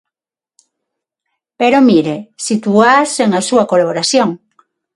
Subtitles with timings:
[1.59, 2.15] Pero mire,
[2.47, 4.29] sitúaas sen a súa colaboración.